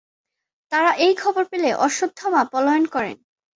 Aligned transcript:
তারা 0.71 0.91
এই 0.97 1.13
খবর 1.15 1.43
পেলে 1.45 1.69
অশ্বত্থামা 1.77 2.41
পলায়ন 2.51 2.85
করেন। 2.85 3.17